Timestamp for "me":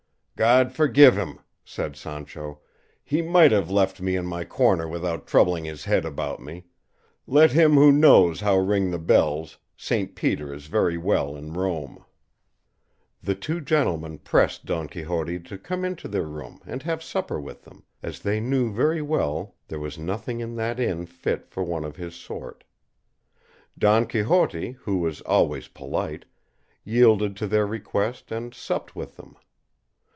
4.01-4.15, 6.41-6.65